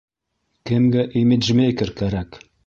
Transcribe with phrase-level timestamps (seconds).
[0.69, 2.43] Кемгә имиджмейкер кәрәк?